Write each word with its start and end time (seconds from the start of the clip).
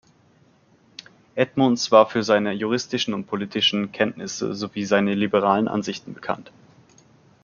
Edmunds 1.35 1.91
war 1.91 2.09
für 2.09 2.23
seine 2.23 2.53
juristischen 2.53 3.13
und 3.13 3.27
politischen 3.27 3.91
Kenntnisse 3.91 4.55
sowie 4.55 4.83
seine 4.85 5.13
liberalen 5.13 5.67
Ansichten 5.67 6.15
bekannt. 6.15 6.51